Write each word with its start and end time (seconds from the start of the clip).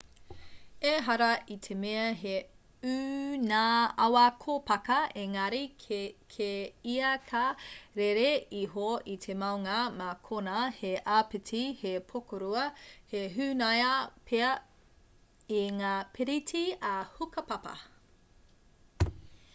ehara 0.91 1.25
i 1.55 1.55
te 1.65 1.75
mea 1.81 2.05
he 2.21 2.31
ū 2.91 3.41
ngā 3.41 3.65
awa 4.05 4.21
kōpaka 4.45 4.95
engari 5.23 5.59
kē 6.35 6.47
ia 6.93 7.11
ka 7.27 7.43
rere 8.01 8.25
iho 8.61 8.87
i 9.15 9.17
te 9.27 9.35
maunga 9.43 9.77
mā 9.99 10.07
konā 10.31 10.63
he 10.79 10.93
āpiti 11.19 11.61
he 11.83 11.91
pokorua 12.13 12.63
ka 13.13 13.21
hunaia 13.37 13.91
pea 14.31 14.51
e 15.61 15.69
ngā 15.83 15.93
piriti 16.17 16.65
ā-hukapapa 16.95 17.75